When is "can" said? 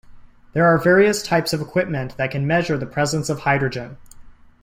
2.31-2.47